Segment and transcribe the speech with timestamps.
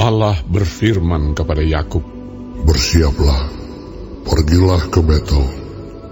[0.00, 2.00] Allah berfirman kepada Yakub,
[2.64, 3.52] Bersiaplah,
[4.24, 5.44] pergilah ke Betel,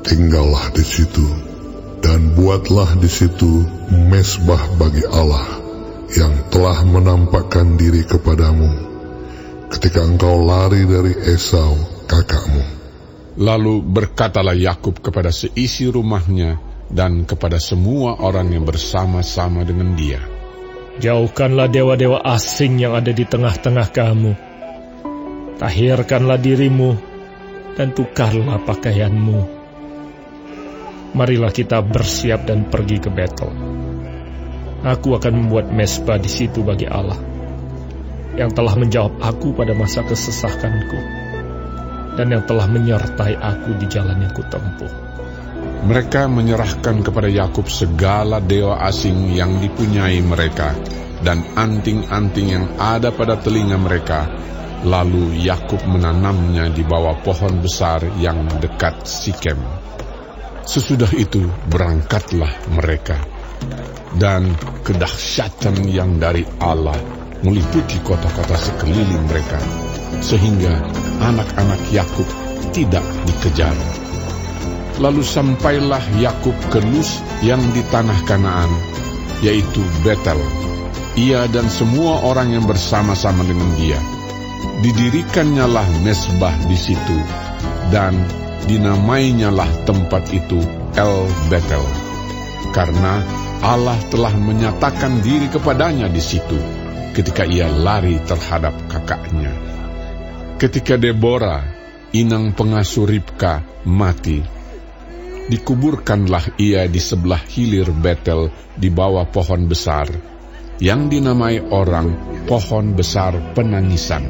[0.05, 1.25] tinggallah di situ,
[2.05, 5.41] dan buatlah di situ mesbah bagi Allah
[6.13, 8.69] yang telah menampakkan diri kepadamu
[9.73, 12.65] ketika engkau lari dari Esau kakakmu.
[13.41, 16.61] Lalu berkatalah Yakub kepada seisi rumahnya
[16.93, 20.38] dan kepada semua orang yang bersama-sama dengan dia.
[20.99, 24.33] Jauhkanlah dewa-dewa asing yang ada di tengah-tengah kamu.
[25.63, 26.99] Tahirkanlah dirimu
[27.79, 29.41] dan tukarlah pakaianmu.
[31.15, 33.51] Marilah kita bersiap dan pergi ke Betel.
[34.83, 37.19] Aku akan membuat mesbah di situ bagi Allah
[38.35, 40.99] yang telah menjawab aku pada masa kesesakanku
[42.19, 44.91] dan yang telah menyertai aku di jalan yang kutempuh.
[45.79, 50.75] Mereka menyerahkan kepada Yakub segala dewa asing yang dipunyai mereka
[51.23, 54.27] dan anting-anting yang ada pada telinga mereka.
[54.87, 59.59] Lalu Yakub menanamnya di bawah pohon besar yang dekat Sikem.
[60.63, 63.19] Sesudah itu berangkatlah mereka.
[64.15, 64.55] Dan
[64.87, 66.95] kedahsyatan yang dari Allah
[67.43, 69.59] meliputi kota-kota sekeliling mereka,
[70.23, 70.79] sehingga
[71.23, 72.27] anak-anak Yakub
[72.71, 73.75] tidak dikejar.
[74.99, 78.71] Lalu sampailah Yakub ke Luz yang di tanah Kanaan,
[79.47, 80.39] yaitu Betel.
[81.15, 83.99] Ia dan semua orang yang bersama-sama dengan dia.
[84.83, 87.19] Didirikannya lah mesbah di situ,
[87.95, 88.15] dan
[88.67, 90.59] dinamainya lah tempat itu
[90.99, 91.83] El Betel,
[92.75, 93.23] karena
[93.59, 96.59] Allah telah menyatakan diri kepadanya di situ
[97.15, 99.51] ketika ia lari terhadap kakaknya.
[100.59, 101.63] Ketika Deborah,
[102.15, 104.58] inang pengasuh Ribka, mati,
[105.49, 110.07] dikuburkanlah ia di sebelah hilir Betel di bawah pohon besar,
[110.79, 112.15] yang dinamai orang
[112.45, 114.29] pohon besar penangisan.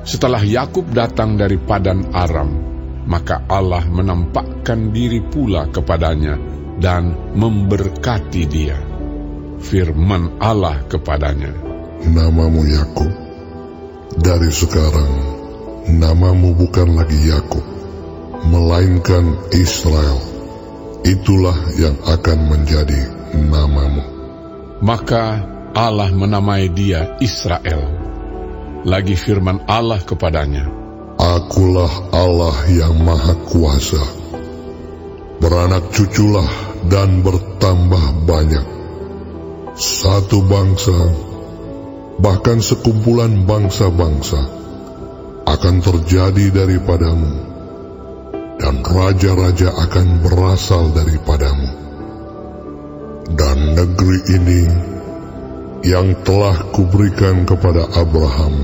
[0.00, 2.50] Setelah Yakub datang dari padan Aram,
[3.04, 6.36] maka Allah menampakkan diri pula kepadanya
[6.80, 8.78] dan memberkati dia.
[9.60, 11.52] Firman Allah kepadanya,
[12.08, 13.12] Namamu Yakub.
[14.10, 15.12] Dari sekarang,
[15.86, 17.62] namamu bukan lagi Yakub,
[18.46, 20.20] melainkan Israel.
[21.04, 23.00] Itulah yang akan menjadi
[23.36, 24.04] namamu.
[24.80, 25.44] Maka
[25.76, 27.88] Allah menamai dia Israel.
[28.80, 30.64] Lagi firman Allah kepadanya,
[31.20, 34.00] Akulah Allah yang Maha Kuasa.
[35.40, 36.48] Beranak cuculah
[36.88, 38.66] dan bertambah banyak.
[39.76, 40.96] Satu bangsa,
[42.20, 44.40] bahkan sekumpulan bangsa-bangsa
[45.48, 47.49] akan terjadi daripadamu,
[48.60, 51.70] dan raja-raja akan berasal daripadamu.
[53.32, 54.62] Dan negeri ini
[55.80, 58.54] yang telah kuberikan kepada Abraham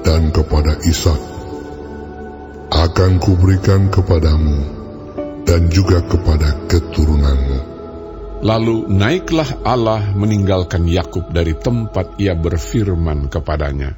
[0.00, 1.20] dan kepada Ishak
[2.72, 4.58] akan kuberikan kepadamu
[5.44, 7.76] dan juga kepada keturunanmu.
[8.44, 13.96] Lalu naiklah Allah meninggalkan Yakub dari tempat ia berfirman kepadanya.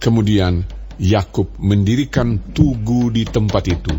[0.00, 0.64] Kemudian
[1.00, 3.96] Yakub mendirikan tugu di tempat itu,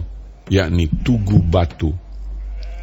[0.51, 1.95] yakni tugu batu.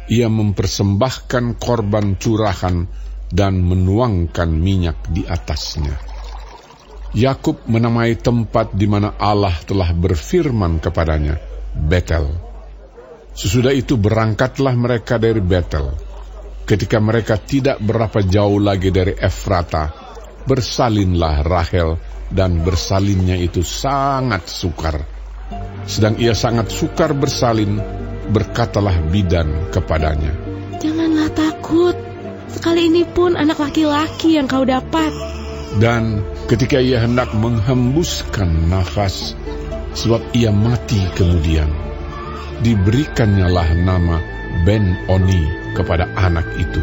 [0.09, 2.89] Ia mempersembahkan korban curahan
[3.29, 5.93] dan menuangkan minyak di atasnya.
[7.13, 11.37] Yakub menamai tempat di mana Allah telah berfirman kepadanya,
[11.77, 12.25] Betel.
[13.37, 16.09] Sesudah itu berangkatlah mereka dari Betel
[16.69, 19.89] Ketika mereka tidak berapa jauh lagi dari Efrata,
[20.45, 21.97] bersalinlah Rahel
[22.29, 25.01] dan bersalinnya itu sangat sukar.
[25.89, 27.81] Sedang ia sangat sukar bersalin,
[28.29, 30.31] berkatalah bidan kepadanya.
[30.77, 31.97] Janganlah takut,
[32.53, 35.09] sekali ini pun anak laki-laki yang kau dapat.
[35.81, 39.33] Dan ketika ia hendak menghembuskan nafas,
[39.97, 41.69] sebab ia mati kemudian,
[42.61, 44.17] diberikannya lah nama
[44.65, 46.81] Ben Oni kepada anak itu.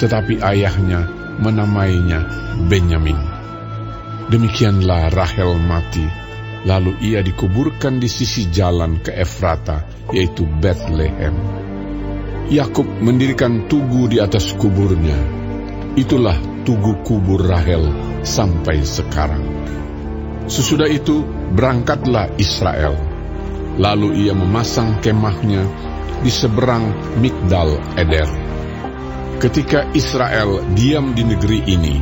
[0.00, 1.06] Tetapi ayahnya
[1.40, 2.24] menamainya
[2.68, 3.16] Benyamin.
[4.28, 6.23] Demikianlah Rahel mati,
[6.64, 11.36] lalu ia dikuburkan di sisi jalan ke Efrata, yaitu Bethlehem.
[12.48, 15.16] Yakub mendirikan tugu di atas kuburnya.
[15.96, 17.88] Itulah tugu kubur Rahel
[18.24, 19.44] sampai sekarang.
[20.44, 21.24] Sesudah itu
[21.56, 22.96] berangkatlah Israel.
[23.80, 25.64] Lalu ia memasang kemahnya
[26.20, 28.28] di seberang Migdal Eder.
[29.40, 31.96] Ketika Israel diam di negeri ini,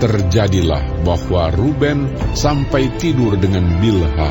[0.00, 4.30] terjadilah bahwa Ruben sampai tidur dengan Bilha,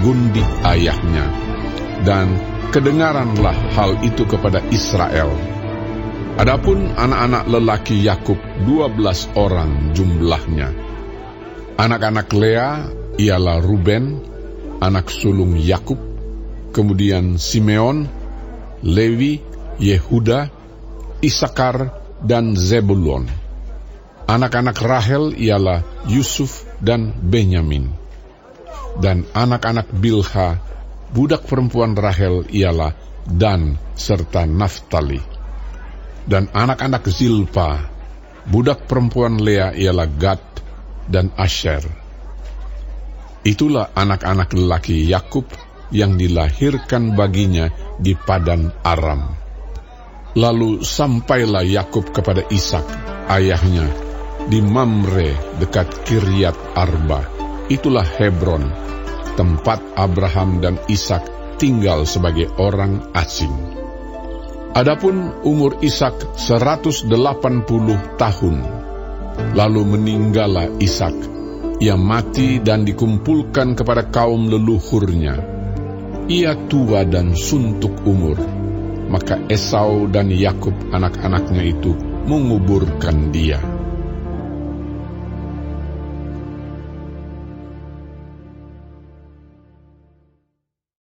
[0.00, 1.26] gundik ayahnya,
[2.06, 2.38] dan
[2.70, 5.34] kedengaranlah hal itu kepada Israel.
[6.38, 10.70] Adapun anak-anak lelaki Yakub dua belas orang jumlahnya.
[11.74, 12.70] Anak-anak Lea
[13.18, 14.22] ialah Ruben,
[14.78, 15.98] anak sulung Yakub,
[16.70, 18.06] kemudian Simeon,
[18.86, 19.42] Lewi,
[19.82, 20.46] Yehuda,
[21.18, 21.90] Isakar,
[22.22, 23.37] dan Zebulon.
[24.28, 27.88] Anak-anak Rahel ialah Yusuf dan Benyamin.
[29.00, 30.60] Dan anak-anak Bilha,
[31.16, 32.92] budak perempuan Rahel ialah
[33.24, 35.24] Dan serta Naftali.
[36.28, 37.88] Dan anak-anak Zilpa,
[38.44, 40.44] budak perempuan Lea ialah Gad
[41.08, 41.88] dan Asher.
[43.48, 45.48] Itulah anak-anak lelaki Yakub
[45.88, 49.32] yang dilahirkan baginya di padan Aram.
[50.36, 52.84] Lalu sampailah Yakub kepada Ishak,
[53.32, 54.07] ayahnya,
[54.48, 57.20] di Mamre dekat Kiryat Arba.
[57.68, 58.64] Itulah Hebron,
[59.36, 61.28] tempat Abraham dan Ishak
[61.60, 63.52] tinggal sebagai orang asing.
[64.72, 67.12] Adapun umur Ishak 180
[68.16, 68.56] tahun,
[69.52, 71.36] lalu meninggallah Ishak.
[71.78, 75.36] Ia mati dan dikumpulkan kepada kaum leluhurnya.
[76.26, 78.40] Ia tua dan suntuk umur,
[79.12, 81.94] maka Esau dan Yakub anak-anaknya itu
[82.26, 83.77] menguburkan dia.